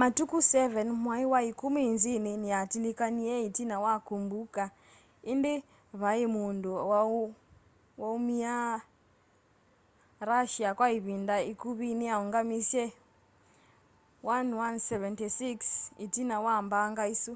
matukũ 0.00 0.38
7 0.52 0.88
mwai 1.04 1.24
wa 1.32 1.40
ĩkumi 1.50 1.80
inzini 1.90 2.32
niyatilikanie 2.42 3.34
itina 3.48 3.76
wa 3.84 3.94
kũmbũka 4.08 4.62
indi 5.32 5.54
vaiĩ 6.00 6.26
mũndũ 6.34 6.70
wa'ũmĩa 8.00 8.58
russia 10.28 10.68
kwa 10.78 10.88
ivinda 10.98 11.36
ikuvi 11.52 11.88
niyaungamisye 11.98 12.84
ii-76s 14.38 15.68
itina 16.04 16.36
wa 16.46 16.54
mbanga 16.66 17.04
isu 17.14 17.34